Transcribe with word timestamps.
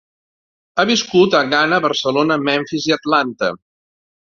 Ha 0.77 0.85
viscut 0.89 1.37
a 1.41 1.43
Ghana, 1.51 1.79
Barcelona, 1.85 2.39
Memphis 2.49 2.91
i 2.91 2.99
Atlanta. 2.99 3.53